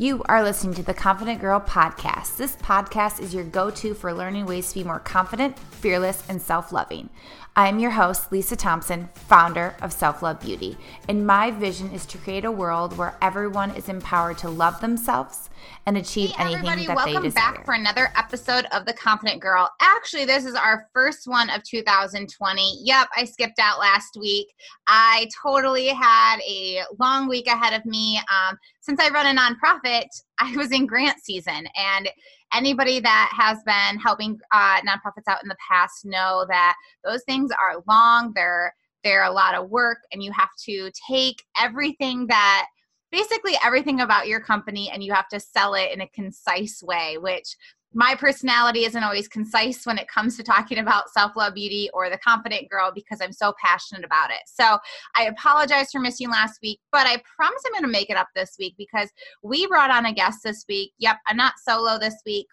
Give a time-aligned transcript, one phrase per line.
[0.00, 2.36] You are listening to the Confident Girl podcast.
[2.36, 6.40] This podcast is your go to for learning ways to be more confident, fearless, and
[6.40, 7.10] self loving.
[7.56, 10.76] I'm your host, Lisa Thompson, founder of Self Love Beauty,
[11.08, 15.50] and my vision is to create a world where everyone is empowered to love themselves
[15.84, 17.42] and achieve hey, anything everybody, that welcome they desire.
[17.42, 19.68] Welcome back for another episode of The Confident Girl.
[19.80, 22.82] Actually, this is our first one of 2020.
[22.84, 24.54] Yep, I skipped out last week.
[24.86, 28.18] I totally had a long week ahead of me.
[28.18, 28.56] Um,
[28.88, 30.06] since I run a nonprofit,
[30.38, 32.08] I was in grant season, and
[32.54, 36.74] anybody that has been helping uh, nonprofits out in the past know that
[37.04, 38.32] those things are long.
[38.34, 38.74] They're
[39.04, 42.66] they're a lot of work, and you have to take everything that
[43.10, 47.16] basically everything about your company and you have to sell it in a concise way,
[47.18, 47.56] which
[47.94, 52.10] my personality isn't always concise when it comes to talking about self love beauty or
[52.10, 54.42] the confident girl because I'm so passionate about it.
[54.46, 54.78] So
[55.16, 58.28] I apologize for missing last week, but I promise I'm going to make it up
[58.34, 59.10] this week because
[59.42, 60.92] we brought on a guest this week.
[60.98, 62.46] Yep, I'm not solo this week.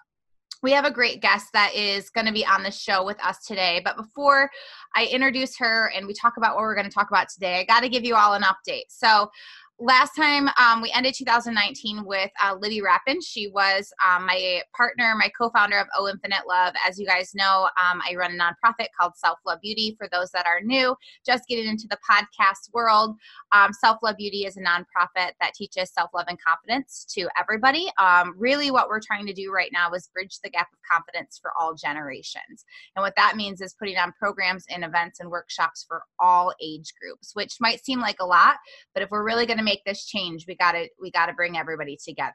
[0.64, 3.46] We have a great guest that is going to be on the show with us
[3.46, 3.82] today.
[3.84, 4.50] But before
[4.96, 7.66] I introduce her and we talk about what we're going to talk about today, I
[7.66, 8.86] got to give you all an update.
[8.88, 9.30] So,
[9.80, 13.22] last time um, we ended 2019 with uh, Libby Rappin.
[13.22, 16.74] She was um, my partner, my co-founder of Oh Infinite Love.
[16.88, 19.96] As you guys know, um, I run a nonprofit called Self Love Beauty.
[19.98, 23.18] For those that are new, just getting into the podcast world,
[23.52, 27.92] um, Self Love Beauty is a nonprofit that teaches self-love and confidence to everybody.
[28.00, 31.38] Um, really, what we're trying to do right now is bridge the gap of confidence
[31.42, 32.64] for all generations.
[32.96, 36.94] And what that means is putting on programs and events and workshops for all age
[37.00, 38.56] groups, which might seem like a lot,
[38.94, 41.34] but if we're really going to make this change, we got to we got to
[41.34, 42.34] bring everybody together.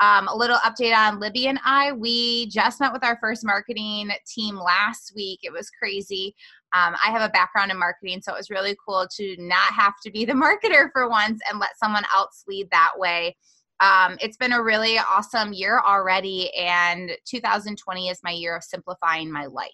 [0.00, 1.92] Um, a little update on Libby and I.
[1.92, 5.40] We just met with our first marketing team last week.
[5.42, 6.34] It was crazy.
[6.74, 9.94] Um, I have a background in marketing, so it was really cool to not have
[10.04, 13.36] to be the marketer for once and let someone else lead that way.
[13.80, 19.30] Um, it's been a really awesome year already, and 2020 is my year of simplifying
[19.30, 19.70] my life.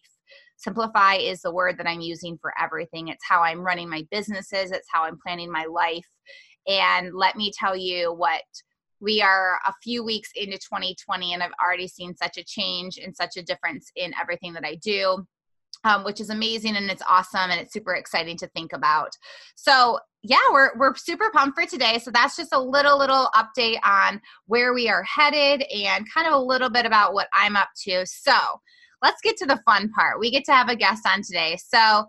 [0.57, 3.09] Simplify is the word that I'm using for everything.
[3.09, 6.07] It's how I'm running my businesses, it's how I'm planning my life.
[6.67, 8.43] And let me tell you what
[9.01, 13.15] we are a few weeks into 2020, and I've already seen such a change and
[13.15, 15.27] such a difference in everything that I do.
[15.85, 19.11] Um, which is amazing and it's awesome and it's super exciting to think about.
[19.57, 21.99] So yeah, we're we're super pumped for today.
[21.99, 26.35] So that's just a little little update on where we are headed and kind of
[26.35, 28.07] a little bit about what I'm up to.
[28.07, 28.37] So
[29.03, 30.21] let's get to the fun part.
[30.21, 31.57] We get to have a guest on today.
[31.57, 32.07] So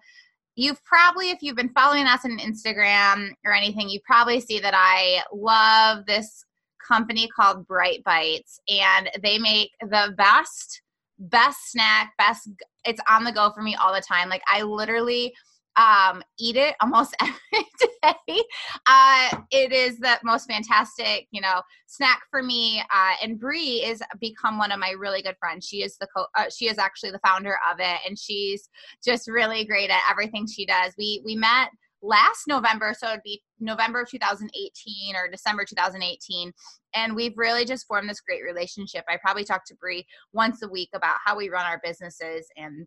[0.55, 4.73] you've probably if you've been following us on instagram or anything you probably see that
[4.75, 6.45] i love this
[6.85, 10.81] company called Brite Bites and they make the best
[11.19, 12.49] best snack best
[12.85, 14.29] it's on the go for me all the time.
[14.29, 15.33] Like i literally
[15.75, 17.67] um, eat it almost every
[18.03, 18.43] day.
[18.87, 22.81] Uh, it is the most fantastic, you know, snack for me.
[22.93, 25.65] Uh, and Bri is become one of my really good friends.
[25.65, 28.69] She is the co- uh, she is actually the founder of it, and she's
[29.03, 30.93] just really great at everything she does.
[30.97, 31.69] We we met
[32.03, 36.51] last November, so it'd be November of 2018 or December 2018.
[36.95, 39.05] And we've really just formed this great relationship.
[39.07, 42.85] I probably talk to Bri once a week about how we run our businesses and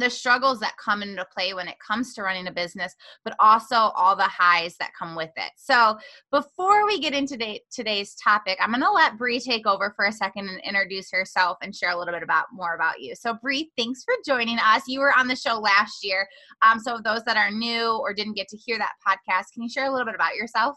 [0.00, 2.94] the struggles that come into play when it comes to running a business,
[3.24, 5.52] but also all the highs that come with it.
[5.56, 5.96] So,
[6.30, 10.06] before we get into today, today's topic, I'm going to let Bri take over for
[10.06, 13.14] a second and introduce herself and share a little bit about more about you.
[13.14, 14.82] So, Bri, thanks for joining us.
[14.88, 16.26] You were on the show last year.
[16.62, 19.68] Um, so, those that are new or didn't get to hear that podcast, can you
[19.68, 20.76] share a little bit about yourself?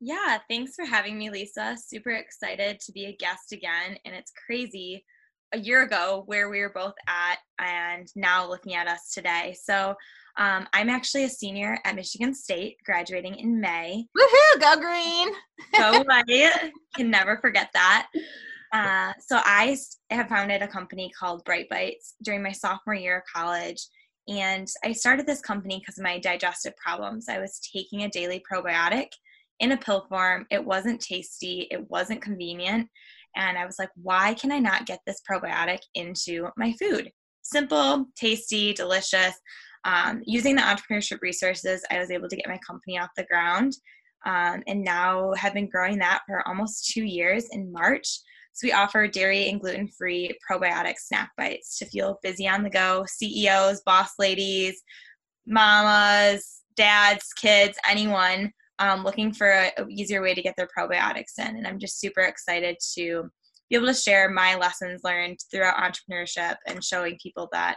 [0.00, 1.76] Yeah, thanks for having me, Lisa.
[1.82, 3.96] Super excited to be a guest again.
[4.04, 5.04] And it's crazy
[5.52, 9.56] a year ago where we were both at and now looking at us today.
[9.60, 9.94] So
[10.36, 14.06] um, I'm actually a senior at Michigan State, graduating in May.
[14.16, 15.28] Woohoo, go green!
[15.74, 18.08] so I can never forget that.
[18.72, 19.76] Uh, so I
[20.10, 23.86] have founded a company called Brite Bites during my sophomore year of college.
[24.28, 27.28] And I started this company because of my digestive problems.
[27.28, 29.08] I was taking a daily probiotic
[29.60, 30.46] in a pill form.
[30.50, 32.88] It wasn't tasty, it wasn't convenient
[33.36, 37.12] and I was like, why can I not get this probiotic into my food?
[37.42, 39.34] Simple, tasty, delicious.
[39.84, 43.74] Um, using the entrepreneurship resources, I was able to get my company off the ground.
[44.24, 48.08] Um, and now have been growing that for almost two years in March.
[48.54, 52.70] So we offer dairy and gluten free probiotic snack bites to feel busy on the
[52.70, 53.04] go.
[53.06, 54.82] CEOs, boss ladies,
[55.46, 61.56] mamas, dads, kids, anyone um, looking for an easier way to get their probiotics in.
[61.56, 63.30] And I'm just super excited to
[63.68, 67.76] be able to share my lessons learned throughout entrepreneurship and showing people that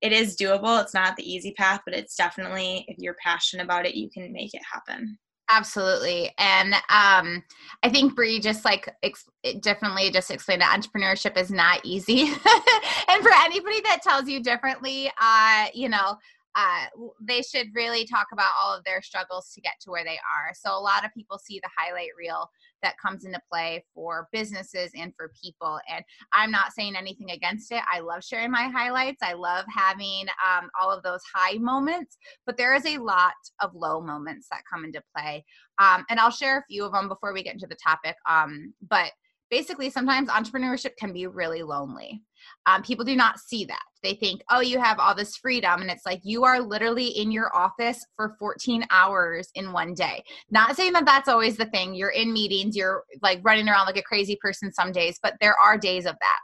[0.00, 0.80] it is doable.
[0.82, 4.32] It's not the easy path, but it's definitely, if you're passionate about it, you can
[4.32, 5.18] make it happen.
[5.50, 6.30] Absolutely.
[6.38, 7.42] And um,
[7.82, 9.24] I think Bri just like ex-
[9.60, 12.20] definitely just explained that entrepreneurship is not easy.
[13.08, 16.16] and for anybody that tells you differently, uh, you know,
[16.54, 16.86] uh,
[17.20, 20.52] they should really talk about all of their struggles to get to where they are.
[20.54, 22.50] So a lot of people see the highlight reel
[22.82, 25.78] that comes into play for businesses and for people.
[25.92, 27.82] And I'm not saying anything against it.
[27.92, 29.22] I love sharing my highlights.
[29.22, 32.16] I love having um, all of those high moments,
[32.46, 35.44] but there is a lot of low moments that come into play.
[35.78, 38.16] Um, and I'll share a few of them before we get into the topic.
[38.28, 39.12] Um, but
[39.50, 42.22] basically sometimes entrepreneurship can be really lonely
[42.66, 45.90] um, people do not see that they think oh you have all this freedom and
[45.90, 50.76] it's like you are literally in your office for 14 hours in one day not
[50.76, 54.02] saying that that's always the thing you're in meetings you're like running around like a
[54.02, 56.38] crazy person some days but there are days of that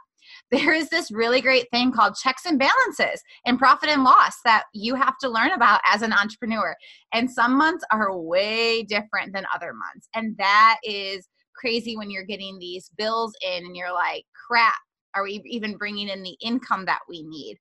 [0.51, 4.63] there is this really great thing called checks and balances and profit and loss that
[4.73, 6.75] you have to learn about as an entrepreneur.
[7.13, 10.07] And some months are way different than other months.
[10.13, 14.75] And that is crazy when you're getting these bills in and you're like, crap,
[15.15, 17.57] are we even bringing in the income that we need?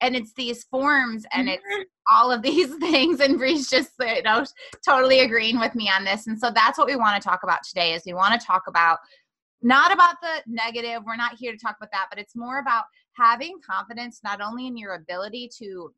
[0.00, 1.82] And it's these forms and it's mm-hmm.
[2.12, 3.20] all of these things.
[3.20, 4.44] And Bri's just, you know,
[4.86, 6.26] totally agreeing with me on this.
[6.26, 8.64] And so that's what we want to talk about today is we want to talk
[8.68, 8.98] about
[9.60, 11.02] not about the negative.
[11.04, 12.84] We're not here to talk about that, but it's more about
[13.14, 15.92] having confidence not only in your ability to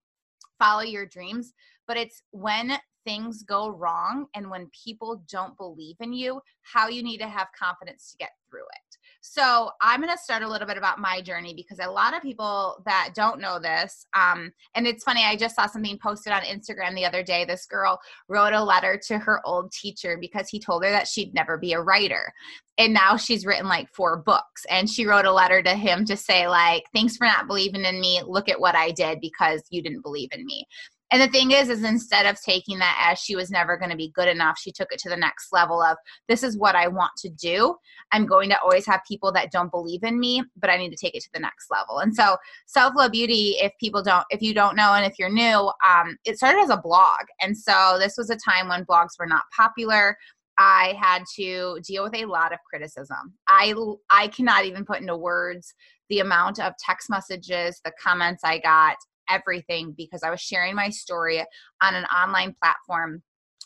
[0.58, 1.52] follow your dreams,
[1.86, 7.02] but it's when things go wrong and when people don't believe in you, how you
[7.02, 8.89] need to have confidence to get through it.
[9.22, 12.22] So I'm going to start a little bit about my journey because a lot of
[12.22, 16.42] people that don't know this, um, and it's funny, I just saw something posted on
[16.42, 17.44] Instagram the other day.
[17.44, 21.34] This girl wrote a letter to her old teacher because he told her that she'd
[21.34, 22.32] never be a writer.
[22.78, 24.64] And now she's written like four books.
[24.70, 28.00] And she wrote a letter to him to say, like, thanks for not believing in
[28.00, 28.22] me.
[28.26, 30.64] Look at what I did because you didn't believe in me.
[31.10, 33.96] And the thing is, is instead of taking that as she was never going to
[33.96, 35.96] be good enough, she took it to the next level of
[36.28, 37.74] this is what I want to do.
[38.12, 40.96] I'm going to always have people that don't believe in me, but I need to
[40.96, 41.98] take it to the next level.
[41.98, 42.36] And so,
[42.66, 46.16] self love beauty, if people don't, if you don't know, and if you're new, um,
[46.24, 47.20] it started as a blog.
[47.40, 50.16] And so, this was a time when blogs were not popular.
[50.58, 53.34] I had to deal with a lot of criticism.
[53.48, 53.74] I
[54.10, 55.74] I cannot even put into words
[56.10, 58.96] the amount of text messages, the comments I got
[59.30, 61.40] everything because I was sharing my story
[61.82, 63.22] on an online platform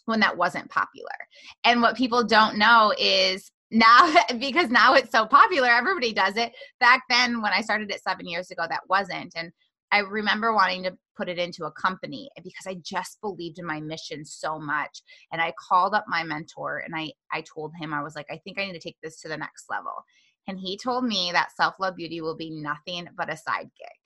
[0.06, 1.08] when that wasn't popular.
[1.64, 6.52] And what people don't know is now because now it's so popular everybody does it.
[6.80, 9.32] Back then when i started it seven years ago that wasn't.
[9.36, 9.50] And
[9.92, 13.80] i remember wanting to put it into a company because i just believed in my
[13.80, 15.02] mission so much.
[15.32, 18.38] And i called up my mentor and i i told him i was like i
[18.38, 19.92] think i need to take this to the next level.
[20.46, 24.03] And he told me that self love beauty will be nothing but a side gig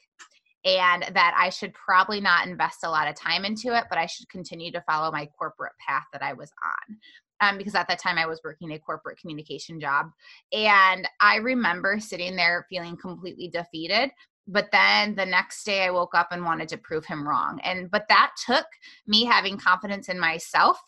[0.65, 4.07] and that I should probably not invest a lot of time into it, but I
[4.07, 6.97] should continue to follow my corporate path that I was on.
[7.41, 10.07] Um, because at that time I was working a corporate communication job.
[10.53, 14.11] And I remember sitting there feeling completely defeated.
[14.49, 17.61] But then the next day I woke up and wanted to prove him wrong.
[17.63, 18.67] And but that took
[19.07, 20.81] me having confidence in myself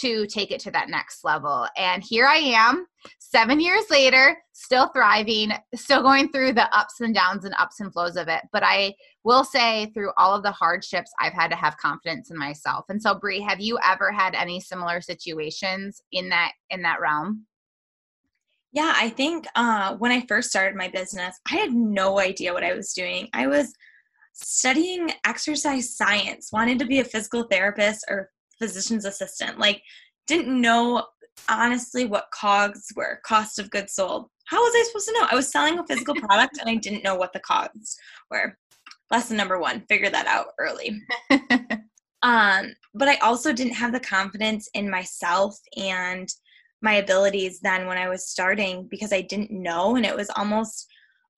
[0.00, 1.66] to take it to that next level.
[1.76, 2.86] And here I am,
[3.18, 7.90] seven years later, still thriving, still going through the ups and downs and ups and
[7.90, 8.42] flows of it.
[8.52, 12.36] But I will say, through all of the hardships, I've had to have confidence in
[12.36, 12.84] myself.
[12.90, 17.46] And so, Bri, have you ever had any similar situations in that in that realm?
[18.76, 22.62] Yeah, I think uh, when I first started my business, I had no idea what
[22.62, 23.26] I was doing.
[23.32, 23.72] I was
[24.34, 28.28] studying exercise science, wanted to be a physical therapist or
[28.58, 29.58] physician's assistant.
[29.58, 29.80] Like,
[30.26, 31.06] didn't know
[31.48, 34.28] honestly what cogs were, cost of goods sold.
[34.44, 35.26] How was I supposed to know?
[35.30, 37.96] I was selling a physical product and I didn't know what the cogs
[38.30, 38.58] were.
[39.10, 41.00] Lesson number one, figure that out early.
[42.22, 46.28] um, but I also didn't have the confidence in myself and
[46.82, 50.86] my abilities then when I was starting because I didn't know and it was almost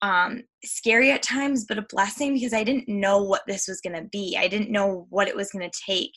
[0.01, 4.01] um, scary at times, but a blessing because I didn't know what this was going
[4.01, 4.37] to be.
[4.39, 6.11] I didn't know what it was going to take.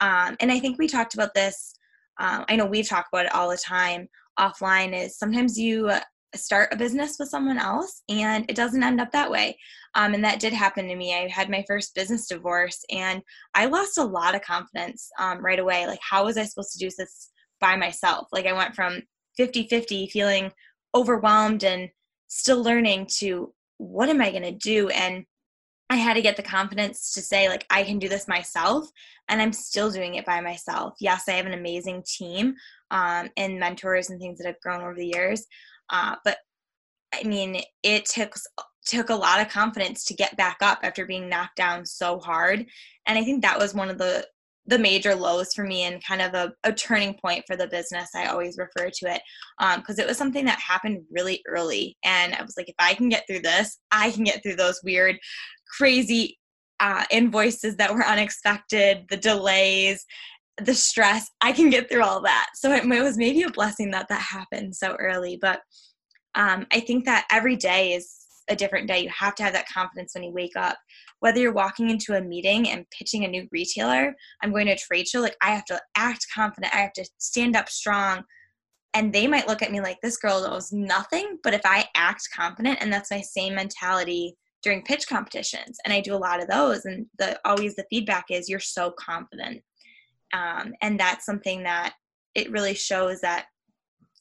[0.00, 1.74] Um, and I think we talked about this.
[2.18, 4.08] Um, I know we've talked about it all the time
[4.38, 4.94] offline.
[4.94, 5.90] Is sometimes you
[6.34, 9.56] start a business with someone else and it doesn't end up that way.
[9.94, 11.14] Um, and that did happen to me.
[11.14, 13.20] I had my first business divorce and
[13.54, 15.86] I lost a lot of confidence um, right away.
[15.86, 18.28] Like, how was I supposed to do this by myself?
[18.32, 19.02] Like, I went from
[19.36, 20.52] 50 50 feeling
[20.94, 21.88] overwhelmed and
[22.28, 24.88] still learning to what am I going to do?
[24.88, 25.24] And
[25.90, 28.88] I had to get the confidence to say, like, I can do this myself,
[29.28, 30.94] and I'm still doing it by myself.
[31.00, 32.54] Yes, I have an amazing team
[32.92, 35.46] um, and mentors and things that have grown over the years,
[35.90, 36.38] uh, but
[37.12, 38.36] I mean, it took
[38.86, 42.64] took a lot of confidence to get back up after being knocked down so hard,
[43.06, 44.24] and I think that was one of the
[44.66, 48.10] the major lows for me and kind of a, a turning point for the business.
[48.14, 49.22] I always refer to it
[49.58, 51.96] because um, it was something that happened really early.
[52.04, 54.80] And I was like, if I can get through this, I can get through those
[54.84, 55.16] weird,
[55.76, 56.38] crazy
[56.78, 60.04] uh, invoices that were unexpected, the delays,
[60.62, 61.28] the stress.
[61.40, 62.48] I can get through all that.
[62.54, 65.38] So it, was maybe a blessing that that happened so early.
[65.40, 65.60] But
[66.34, 68.14] um, I think that every day is
[68.48, 69.00] a different day.
[69.00, 70.76] You have to have that confidence when you wake up.
[71.20, 74.76] Whether you're walking into a meeting and pitching a new retailer, I'm going to a
[74.76, 78.24] trade show, like I have to act confident, I have to stand up strong.
[78.92, 82.28] And they might look at me like this girl knows nothing, but if I act
[82.34, 86.48] confident, and that's my same mentality during pitch competitions, and I do a lot of
[86.48, 89.62] those, and the always the feedback is you're so confident,
[90.32, 91.94] um, and that's something that
[92.34, 93.46] it really shows that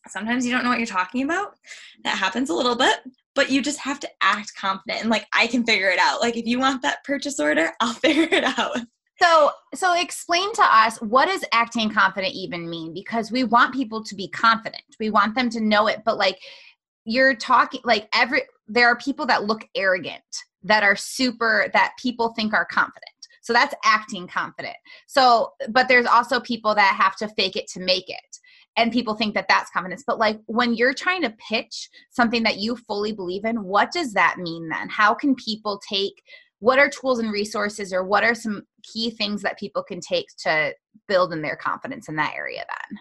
[0.08, 1.56] sometimes you don't know what you're talking about.
[2.04, 3.00] That happens a little bit,
[3.36, 6.22] but you just have to act confident and like I can figure it out.
[6.22, 8.78] Like if you want that purchase order, I'll figure it out.
[9.22, 12.94] So, so explain to us what does acting confident even mean?
[12.94, 14.84] Because we want people to be confident.
[15.00, 16.40] We want them to know it, but like
[17.06, 20.24] you're talking like every there are people that look arrogant
[20.64, 23.10] that are super that people think are confident.
[23.42, 24.76] So that's acting confident.
[25.08, 28.40] So, but there's also people that have to fake it to make it
[28.78, 32.58] and people think that that's confidence but like when you're trying to pitch something that
[32.58, 34.90] you fully believe in what does that mean then?
[34.90, 36.22] How can people take
[36.60, 40.26] what are tools and resources or what are some key things that people can take
[40.44, 40.74] to
[41.08, 43.00] build in their confidence in that area then?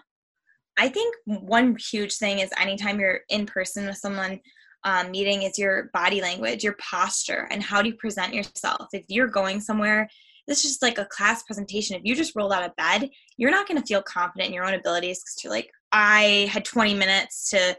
[0.79, 4.41] I think one huge thing is anytime you're in person with someone
[4.85, 8.87] um, meeting is your body language your posture and how do you present yourself.
[8.93, 10.09] If you're going somewhere
[10.49, 11.97] this is just like a class presentation.
[11.97, 14.65] If you just rolled out of bed, you're not going to feel confident in your
[14.65, 17.77] own abilities because you're like, I had 20 minutes to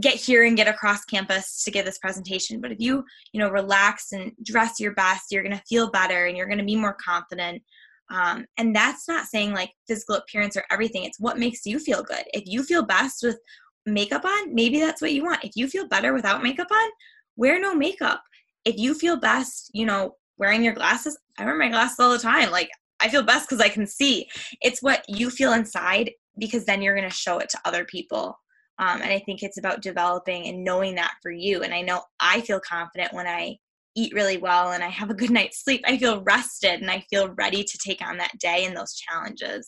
[0.00, 2.60] get here and get across campus to give this presentation.
[2.60, 6.26] But if you, you know, relax and dress your best, you're going to feel better
[6.26, 7.62] and you're going to be more confident.
[8.10, 11.04] Um, and that's not saying like physical appearance or everything.
[11.04, 12.24] It's what makes you feel good.
[12.34, 13.38] If you feel best with
[13.86, 15.44] makeup on, maybe that's what you want.
[15.44, 16.90] If you feel better without makeup on,
[17.36, 18.22] wear no makeup.
[18.64, 22.18] If you feel best, you know, wearing your glasses, I wear my glasses all the
[22.18, 22.50] time.
[22.50, 24.28] Like I feel best because I can see.
[24.60, 28.38] It's what you feel inside because then you're going to show it to other people.
[28.78, 31.62] Um, and I think it's about developing and knowing that for you.
[31.62, 33.58] And I know I feel confident when I
[33.96, 35.82] eat really well and I have a good night's sleep.
[35.86, 39.66] I feel rested and I feel ready to take on that day and those challenges.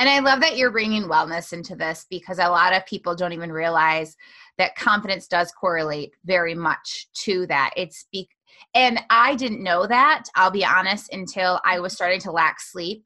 [0.00, 3.32] And I love that you're bringing wellness into this because a lot of people don't
[3.32, 4.16] even realize
[4.56, 7.70] that confidence does correlate very much to that.
[7.76, 8.28] It's be-
[8.74, 13.04] and I didn't know that, I'll be honest, until I was starting to lack sleep.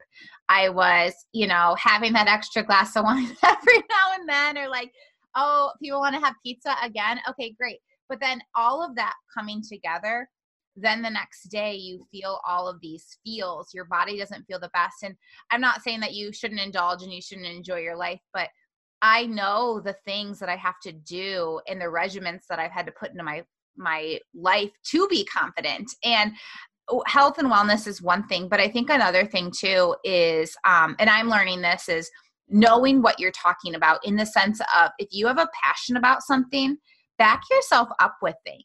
[0.49, 4.67] I was, you know, having that extra glass of wine every now and then, or
[4.67, 4.91] like,
[5.35, 7.19] oh, people want to have pizza again.
[7.29, 7.79] Okay, great.
[8.09, 10.27] But then all of that coming together,
[10.75, 13.73] then the next day you feel all of these feels.
[13.73, 15.03] Your body doesn't feel the best.
[15.03, 15.15] And
[15.51, 18.49] I'm not saying that you shouldn't indulge and you shouldn't enjoy your life, but
[19.01, 22.85] I know the things that I have to do and the regiments that I've had
[22.85, 23.43] to put into my
[23.77, 25.91] my life to be confident.
[26.03, 26.33] And
[26.89, 30.97] oh, health and wellness is one thing but i think another thing too is um,
[30.99, 32.11] and i'm learning this is
[32.49, 36.21] knowing what you're talking about in the sense of if you have a passion about
[36.21, 36.77] something
[37.17, 38.63] back yourself up with things.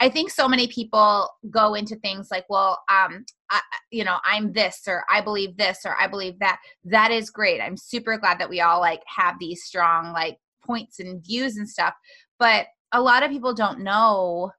[0.00, 4.52] I think so many people go into things like well um I, you know i'm
[4.52, 6.60] this or i believe this or i believe that.
[6.84, 7.60] That is great.
[7.60, 11.68] I'm super glad that we all like have these strong like points and views and
[11.68, 11.94] stuff.
[12.38, 14.52] But a lot of people don't know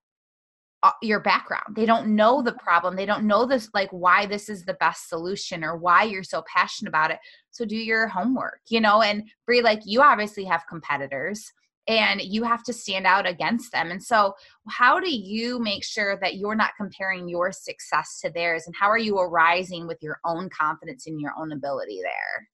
[0.81, 1.75] uh, your background.
[1.75, 2.95] They don't know the problem.
[2.95, 6.43] They don't know this, like why this is the best solution or why you're so
[6.53, 7.19] passionate about it.
[7.51, 9.01] So do your homework, you know.
[9.01, 11.51] And Bri, like you obviously have competitors
[11.89, 13.91] and you have to stand out against them.
[13.91, 14.35] And so,
[14.69, 18.63] how do you make sure that you're not comparing your success to theirs?
[18.67, 22.47] And how are you arising with your own confidence in your own ability there?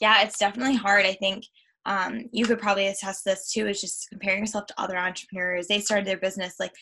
[0.00, 1.06] Yeah, it's definitely hard.
[1.06, 1.44] I think
[1.86, 5.66] um, you could probably attest this too is just comparing yourself to other entrepreneurs.
[5.66, 6.72] They started their business like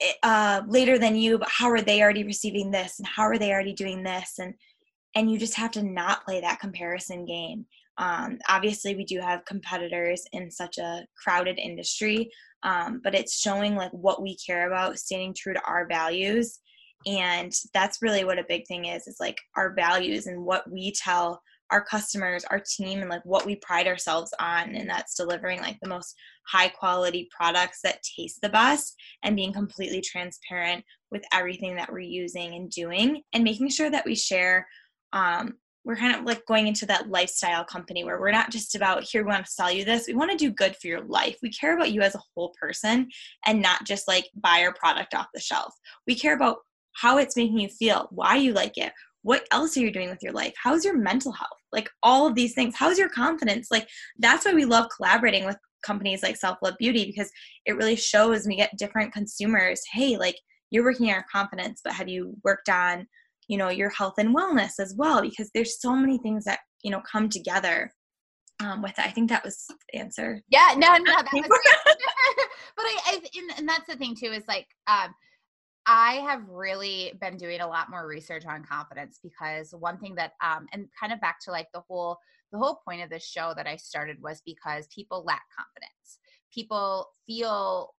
[0.00, 3.38] eh, uh, later than you but how are they already receiving this and how are
[3.38, 4.34] they already doing this?
[4.38, 4.54] And
[5.14, 7.66] and you just have to not play that comparison game.
[7.98, 12.30] Um, obviously we do have competitors in such a crowded industry
[12.62, 16.60] um, but it's showing like what we care about standing true to our values.
[17.06, 20.92] And that's really what a big thing is is like our values and what we
[20.92, 21.42] tell
[21.72, 24.74] our customers, our team, and like what we pride ourselves on.
[24.74, 26.14] And that's delivering like the most
[26.46, 32.00] high quality products that taste the best and being completely transparent with everything that we're
[32.00, 34.66] using and doing and making sure that we share.
[35.12, 39.02] Um, we're kind of like going into that lifestyle company where we're not just about
[39.02, 40.06] here, we want to sell you this.
[40.06, 41.38] We want to do good for your life.
[41.42, 43.08] We care about you as a whole person
[43.46, 45.74] and not just like buy our product off the shelf.
[46.06, 46.58] We care about
[46.92, 50.22] how it's making you feel, why you like it, what else are you doing with
[50.22, 53.88] your life how's your mental health like all of these things how's your confidence like
[54.18, 57.30] that's why we love collaborating with companies like self love beauty because
[57.66, 60.36] it really shows we get different consumers hey like
[60.70, 63.06] you're working on your confidence but have you worked on
[63.48, 66.90] you know your health and wellness as well because there's so many things that you
[66.90, 67.92] know come together
[68.60, 69.04] um, with it.
[69.04, 70.40] I think that was the answer.
[70.48, 71.42] Yeah, no, no, that was
[72.76, 75.14] but I, I and, and, that's the thing too is like um,
[75.86, 80.32] I have really been doing a lot more research on confidence because one thing that
[80.42, 82.18] um, and kind of back to like the whole
[82.52, 86.18] the whole point of this show that I started was because people lack confidence.
[86.52, 87.94] People feel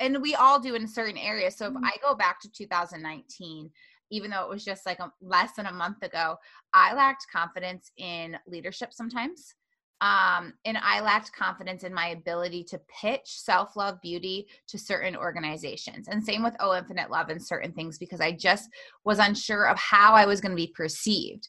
[0.00, 1.56] and we all do in certain areas.
[1.56, 1.84] So if mm-hmm.
[1.84, 3.70] I go back to 2019,
[4.10, 6.36] even though it was just like a, less than a month ago,
[6.72, 9.54] I lacked confidence in leadership sometimes.
[10.04, 15.16] Um, and I lacked confidence in my ability to pitch self love beauty to certain
[15.16, 16.08] organizations.
[16.08, 18.68] And same with Oh Infinite Love and certain things because I just
[19.06, 21.48] was unsure of how I was going to be perceived.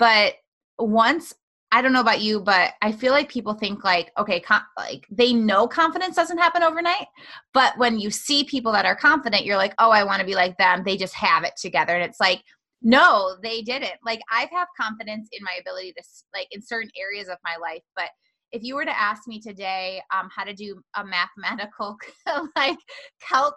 [0.00, 0.34] But
[0.80, 1.32] once
[1.70, 5.06] I don't know about you, but I feel like people think like, okay, com- like
[5.08, 7.06] they know confidence doesn't happen overnight.
[7.54, 10.34] But when you see people that are confident, you're like, oh, I want to be
[10.34, 10.82] like them.
[10.84, 11.94] They just have it together.
[11.94, 12.42] And it's like,
[12.82, 13.98] no, they didn't.
[14.04, 16.02] Like I've have confidence in my ability to
[16.34, 18.10] like in certain areas of my life, but
[18.52, 21.96] if you were to ask me today um, how to do a mathematical
[22.56, 22.78] like
[23.26, 23.54] calc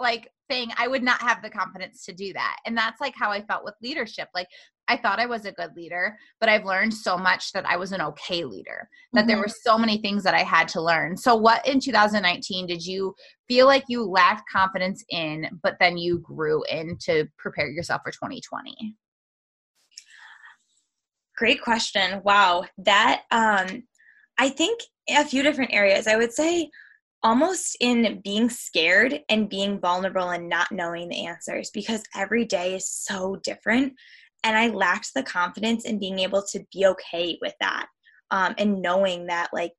[0.00, 3.30] like thing i would not have the confidence to do that and that's like how
[3.30, 4.48] i felt with leadership like
[4.88, 7.92] i thought i was a good leader but i've learned so much that i was
[7.92, 9.28] an okay leader that mm-hmm.
[9.28, 11.16] there were so many things that i had to learn.
[11.16, 13.14] So what in 2019 did you
[13.46, 18.12] feel like you lacked confidence in but then you grew in to prepare yourself for
[18.12, 18.94] 2020
[21.36, 22.20] great question.
[22.24, 22.64] Wow.
[22.78, 23.84] That um
[24.38, 26.06] i think a few different areas.
[26.06, 26.70] I would say
[27.22, 32.74] almost in being scared and being vulnerable and not knowing the answers because every day
[32.74, 33.94] is so different.
[34.44, 37.86] And I lacked the confidence in being able to be okay with that
[38.30, 39.72] um, and knowing that, like,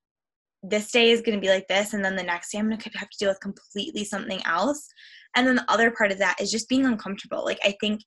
[0.61, 2.77] this day is going to be like this, and then the next day I'm going
[2.77, 4.85] to have to deal with completely something else.
[5.35, 7.45] And then the other part of that is just being uncomfortable.
[7.45, 8.01] Like, I think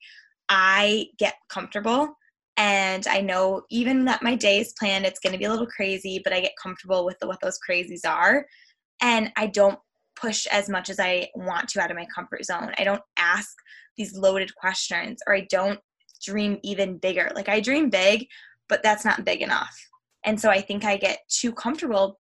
[0.49, 2.15] I get comfortable
[2.57, 5.67] and I know even that my day is planned, it's going to be a little
[5.67, 8.45] crazy, but I get comfortable with the, what those crazies are
[9.01, 9.79] and I don't
[10.15, 12.73] push as much as I want to out of my comfort zone.
[12.77, 13.55] I don't ask
[13.97, 15.81] these loaded questions or I don't
[16.23, 17.31] dream even bigger.
[17.35, 18.27] Like I dream big,
[18.69, 19.77] but that's not big enough.
[20.25, 22.19] And so I think I get too comfortable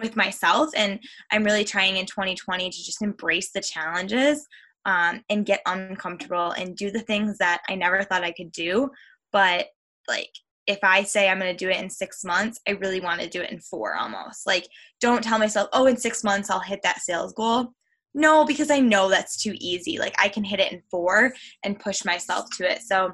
[0.00, 1.00] with myself and
[1.32, 4.46] I'm really trying in 2020 to just embrace the challenges
[4.84, 8.90] um, and get uncomfortable and do the things that I never thought I could do.
[9.32, 9.66] But
[10.08, 10.30] like
[10.66, 13.28] if I say I'm going to do it in six months, I really want to
[13.28, 14.46] do it in four almost.
[14.46, 14.66] Like,
[15.00, 17.72] don't tell myself, oh, in six months I'll hit that sales goal.
[18.16, 19.98] No, because I know that's too easy.
[19.98, 22.82] Like, I can hit it in four and push myself to it.
[22.82, 23.12] So,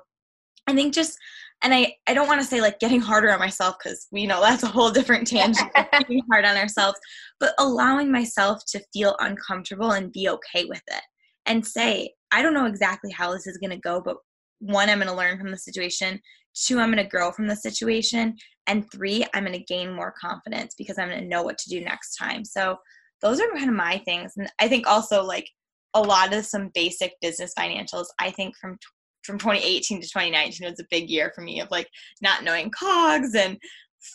[0.66, 1.18] I think just,
[1.62, 4.40] and I, I don't want to say like getting harder on myself because we know
[4.40, 5.70] that's a whole different tangent,
[6.08, 6.98] being hard on ourselves,
[7.40, 11.02] but allowing myself to feel uncomfortable and be okay with it
[11.46, 14.16] and say, I don't know exactly how this is going to go, but
[14.60, 16.20] one, I'm going to learn from the situation
[16.54, 18.36] two i'm going to grow from the situation
[18.66, 21.68] and three i'm going to gain more confidence because i'm going to know what to
[21.68, 22.76] do next time so
[23.22, 25.48] those are kind of my things and i think also like
[25.94, 28.78] a lot of some basic business financials i think from
[29.22, 31.88] from 2018 to 2019 was a big year for me of like
[32.20, 33.56] not knowing cogs and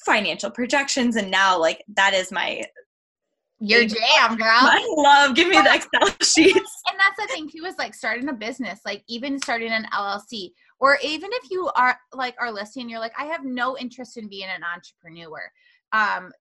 [0.06, 2.62] financial projections and now like that is my
[3.60, 4.48] your jam, girl.
[4.48, 5.36] I love.
[5.36, 6.82] Give me the Excel sheets.
[6.88, 10.52] And that's the thing too is like starting a business, like even starting an LLC,
[10.80, 14.28] or even if you are like are listening, you're like, I have no interest in
[14.28, 15.52] being an entrepreneur.
[15.92, 16.32] Um,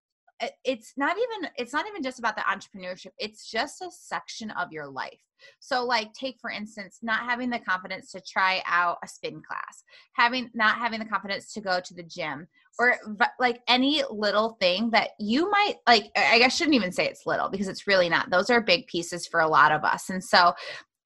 [0.40, 4.50] Eh, it's not even it's not even just about the entrepreneurship it's just a section
[4.50, 5.20] of your life.
[5.60, 9.84] So like take for instance not having the confidence to try out a spin class
[10.14, 12.46] having not having the confidence to go to the gym
[12.78, 12.96] or
[13.38, 17.48] like any little thing that you might like i guess shouldn't even say it's little
[17.48, 20.10] because it's really not those are big pieces for a lot of us.
[20.10, 20.52] And so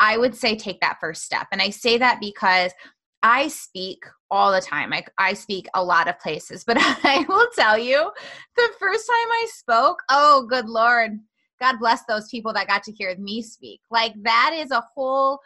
[0.01, 1.47] i would say take that first step.
[1.53, 2.73] And i say that because
[3.23, 4.93] I speak all the time.
[4.93, 8.11] I, I speak a lot of places, but I will tell you
[8.57, 11.19] the first time I spoke, oh, good Lord,
[11.61, 13.81] God bless those people that got to hear me speak.
[13.91, 15.41] Like that is a whole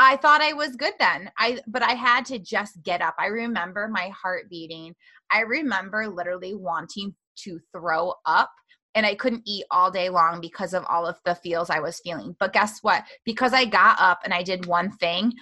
[0.00, 1.28] I thought I was good then.
[1.38, 3.16] I but I had to just get up.
[3.18, 4.94] I remember my heart beating.
[5.30, 8.50] I remember literally wanting to throw up
[8.94, 12.00] and I couldn't eat all day long because of all of the feels I was
[12.00, 12.36] feeling.
[12.38, 13.04] But guess what?
[13.24, 15.32] Because I got up and I did one thing,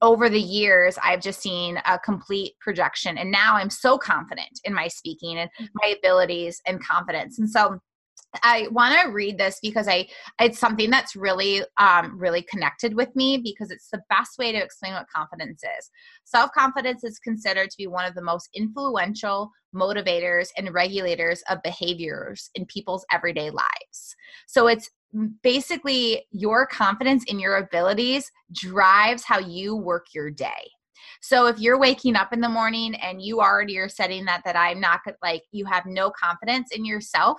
[0.00, 4.72] over the years i've just seen a complete projection and now i'm so confident in
[4.72, 5.66] my speaking and mm-hmm.
[5.82, 7.78] my abilities and confidence and so
[8.42, 10.06] I want to read this because I
[10.40, 14.58] it's something that's really um, really connected with me because it's the best way to
[14.58, 15.90] explain what confidence is.
[16.24, 21.62] Self confidence is considered to be one of the most influential motivators and regulators of
[21.62, 24.16] behaviors in people's everyday lives.
[24.46, 24.90] So it's
[25.42, 30.70] basically your confidence in your abilities drives how you work your day.
[31.20, 34.56] So if you're waking up in the morning and you already are setting that that
[34.56, 37.38] I'm not like you have no confidence in yourself,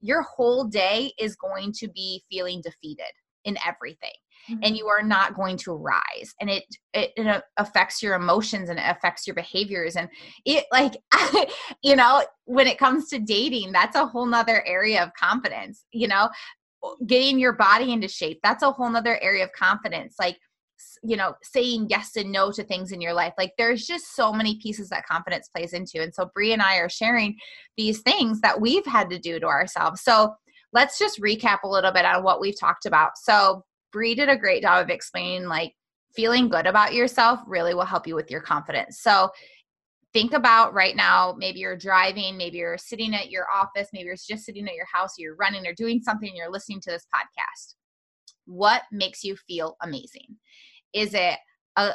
[0.00, 3.12] your whole day is going to be feeling defeated
[3.44, 4.10] in everything
[4.50, 4.60] mm-hmm.
[4.62, 8.78] and you are not going to rise and it, it, it affects your emotions and
[8.78, 10.08] it affects your behaviors and
[10.44, 10.96] it like
[11.82, 16.08] you know when it comes to dating that's a whole nother area of confidence you
[16.08, 16.28] know
[17.06, 20.36] getting your body into shape that's a whole nother area of confidence like
[21.02, 24.32] you know saying yes and no to things in your life like there's just so
[24.32, 27.36] many pieces that confidence plays into and so Bri and I are sharing
[27.76, 30.02] these things that we've had to do to ourselves.
[30.02, 30.34] So
[30.72, 33.12] let's just recap a little bit on what we've talked about.
[33.16, 35.72] So Bri did a great job of explaining like
[36.14, 39.00] feeling good about yourself really will help you with your confidence.
[39.00, 39.30] So
[40.12, 44.14] think about right now maybe you're driving maybe you're sitting at your office maybe you're
[44.14, 47.74] just sitting at your house you're running or doing something you're listening to this podcast
[48.46, 50.36] what makes you feel amazing
[50.92, 51.38] is it
[51.76, 51.92] a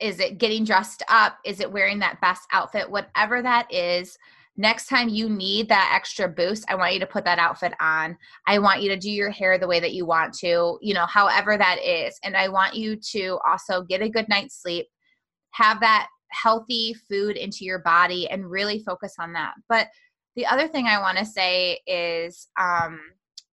[0.00, 1.38] is it getting dressed up?
[1.44, 2.88] Is it wearing that best outfit?
[2.88, 4.16] Whatever that is,
[4.56, 8.16] next time you need that extra boost, I want you to put that outfit on.
[8.46, 11.06] I want you to do your hair the way that you want to, you know,
[11.06, 12.18] however that is.
[12.22, 14.86] And I want you to also get a good night's sleep,
[15.50, 19.54] have that healthy food into your body, and really focus on that.
[19.68, 19.88] But
[20.36, 23.00] the other thing I want to say is um,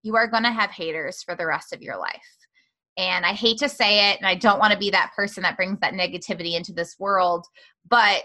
[0.05, 2.37] you are going to have haters for the rest of your life.
[2.95, 5.57] And I hate to say it, and I don't want to be that person that
[5.57, 7.45] brings that negativity into this world,
[7.89, 8.23] but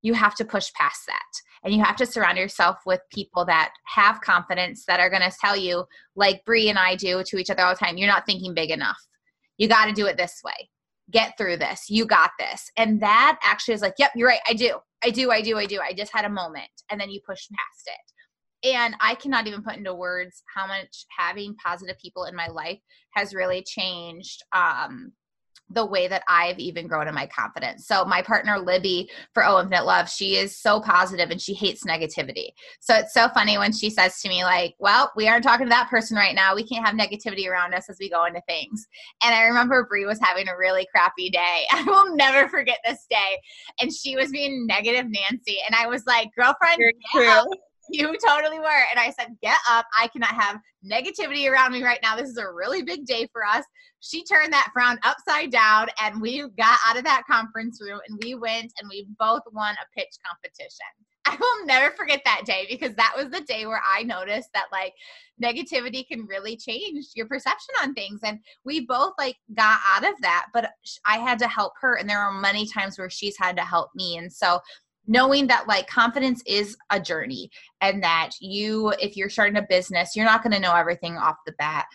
[0.00, 1.20] you have to push past that.
[1.62, 5.36] And you have to surround yourself with people that have confidence that are going to
[5.38, 5.84] tell you,
[6.16, 8.70] like Bri and I do to each other all the time, you're not thinking big
[8.70, 8.98] enough.
[9.58, 10.70] You got to do it this way.
[11.10, 11.90] Get through this.
[11.90, 12.70] You got this.
[12.78, 14.40] And that actually is like, yep, you're right.
[14.48, 14.78] I do.
[15.04, 15.30] I do.
[15.30, 15.58] I do.
[15.58, 15.78] I do.
[15.80, 16.70] I just had a moment.
[16.90, 18.12] And then you push past it
[18.64, 22.80] and I cannot even put into words how much having positive people in my life
[23.14, 25.12] has really changed um,
[25.70, 27.86] the way that I've even grown in my confidence.
[27.86, 31.84] So my partner Libby for Oh Infinite Love, she is so positive and she hates
[31.84, 32.48] negativity.
[32.80, 35.70] So it's so funny when she says to me like, "Well, we aren't talking to
[35.70, 36.54] that person right now.
[36.54, 38.86] We can't have negativity around us as we go into things."
[39.22, 41.66] And I remember Bri was having a really crappy day.
[41.72, 43.38] I will never forget this day.
[43.80, 46.80] And she was being negative Nancy and I was like, "Girlfriend,
[47.90, 48.84] you totally were.
[48.90, 49.86] And I said, Get up.
[49.98, 52.16] I cannot have negativity around me right now.
[52.16, 53.64] This is a really big day for us.
[54.00, 58.18] She turned that frown upside down and we got out of that conference room and
[58.22, 60.86] we went and we both won a pitch competition.
[61.28, 64.66] I will never forget that day because that was the day where I noticed that
[64.72, 64.94] like
[65.42, 68.20] negativity can really change your perception on things.
[68.24, 70.70] And we both like got out of that, but
[71.06, 71.96] I had to help her.
[71.96, 74.16] And there are many times where she's had to help me.
[74.16, 74.60] And so
[75.08, 80.14] knowing that like confidence is a journey and that you if you're starting a business
[80.14, 81.86] you're not going to know everything off the bat.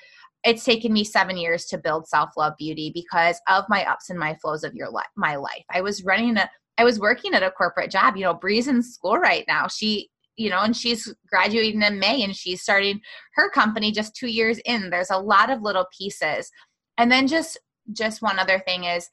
[0.43, 4.35] It's taken me seven years to build self-love beauty because of my ups and my
[4.41, 5.63] flows of your life my life.
[5.71, 6.49] I was running a
[6.79, 9.67] i was working at a corporate job you know bri's in school right now.
[9.67, 12.99] She you know and she's graduating in may and she's starting
[13.35, 14.89] her company just two years in.
[14.89, 16.51] There's a lot of little pieces.
[16.97, 17.59] And then just
[17.91, 19.09] just one other thing is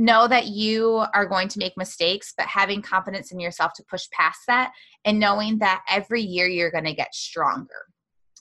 [0.00, 4.08] know that you are going to make mistakes, but having confidence in yourself to push
[4.10, 4.72] past that
[5.04, 7.86] and knowing that every year you're going to get stronger.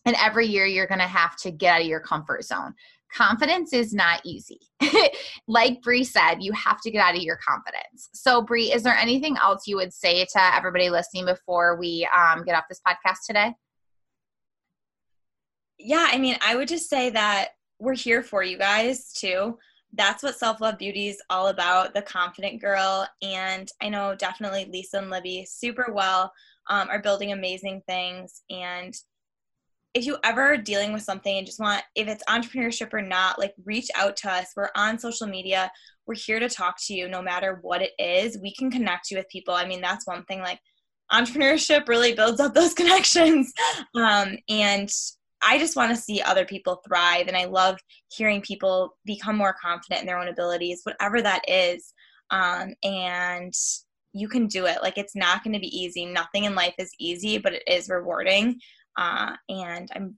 [0.05, 2.73] And every year you're going to have to get out of your comfort zone.
[3.13, 4.59] Confidence is not easy.
[5.47, 8.09] like Bri said, you have to get out of your confidence.
[8.13, 12.45] So, Bri, is there anything else you would say to everybody listening before we um,
[12.45, 13.53] get off this podcast today?
[15.77, 19.57] Yeah, I mean, I would just say that we're here for you guys too
[19.93, 23.07] that's what self love beauty is all about the confident girl.
[23.21, 26.31] And I know definitely Lisa and Libby super well
[26.69, 28.43] um, are building amazing things.
[28.49, 28.93] And
[29.93, 33.39] if you ever are dealing with something and just want, if it's entrepreneurship or not,
[33.39, 34.53] like reach out to us.
[34.55, 35.71] We're on social media.
[36.05, 38.37] We're here to talk to you no matter what it is.
[38.37, 39.53] We can connect you with people.
[39.55, 40.59] I mean, that's one thing like
[41.11, 43.51] entrepreneurship really builds up those connections.
[43.95, 44.91] Um, and
[45.41, 47.27] I just want to see other people thrive.
[47.27, 47.77] And I love
[48.11, 51.93] hearing people become more confident in their own abilities, whatever that is.
[52.31, 53.53] Um, and
[54.13, 54.79] you can do it.
[54.81, 56.05] Like, it's not going to be easy.
[56.05, 58.59] Nothing in life is easy, but it is rewarding.
[58.97, 60.17] Uh, and I'm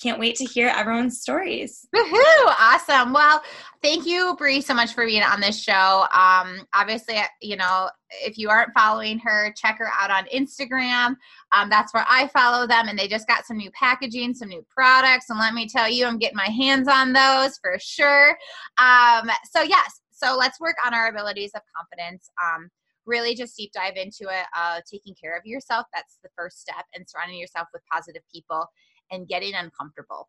[0.00, 1.86] can't wait to hear everyone's stories.
[1.94, 2.54] Woohoo!
[2.58, 3.12] Awesome.
[3.12, 3.42] Well,
[3.82, 6.06] thank you, Bri, so much for being on this show.
[6.12, 7.90] Um, obviously, you know,
[8.22, 11.16] if you aren't following her, check her out on Instagram.
[11.52, 14.64] Um, that's where I follow them, and they just got some new packaging, some new
[14.70, 15.28] products.
[15.28, 18.30] And let me tell you, I'm getting my hands on those for sure.
[18.78, 22.30] Um, so, yes, so let's work on our abilities of confidence.
[22.42, 22.70] Um,
[23.06, 26.84] really just deep dive into it uh, taking care of yourself that's the first step
[26.94, 28.66] and surrounding yourself with positive people
[29.10, 30.28] and getting uncomfortable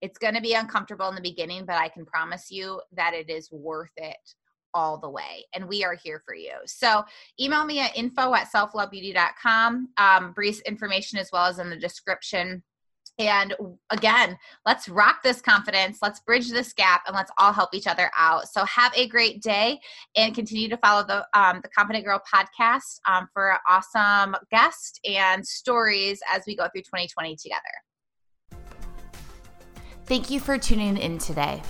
[0.00, 3.30] it's going to be uncomfortable in the beginning but i can promise you that it
[3.30, 4.34] is worth it
[4.72, 7.02] all the way and we are here for you so
[7.40, 12.62] email me at info at selflovebeauty.com um, brief information as well as in the description
[13.20, 13.54] and
[13.90, 15.98] again, let's rock this confidence.
[16.00, 18.48] Let's bridge this gap and let's all help each other out.
[18.48, 19.78] So have a great day
[20.16, 25.46] and continue to follow the um, the Confident Girl podcast um, for awesome guests and
[25.46, 27.60] stories as we go through 2020 together.
[30.10, 31.62] Thank you for tuning in today.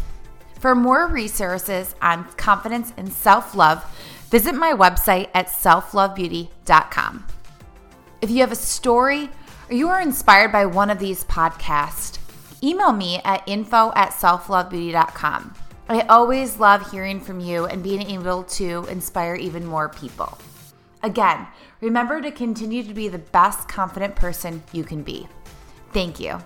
[0.60, 3.84] For more resources on confidence and self love,
[4.30, 7.26] visit my website at selflovebeauty.com.
[8.22, 9.28] If you have a story
[9.68, 12.18] or you are inspired by one of these podcasts,
[12.62, 15.54] email me at info at selflovebeauty.com.
[15.90, 20.38] I always love hearing from you and being able to inspire even more people.
[21.02, 21.46] Again,
[21.82, 25.28] remember to continue to be the best confident person you can be.
[25.92, 26.40] Thank you.